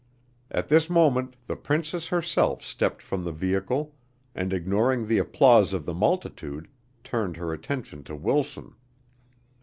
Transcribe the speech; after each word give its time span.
At 0.49 0.67
this 0.69 0.89
moment 0.89 1.35
the 1.45 1.55
princess 1.55 2.07
herself 2.07 2.63
stepped 2.63 3.03
from 3.03 3.23
the 3.23 3.31
vehicle 3.31 3.93
and, 4.33 4.51
ignoring 4.51 5.05
the 5.05 5.19
applause 5.19 5.73
of 5.73 5.85
the 5.85 5.93
multitude, 5.93 6.67
turned 7.03 7.37
her 7.37 7.53
attention 7.53 8.03
to 8.05 8.15
Wilson. 8.15 8.73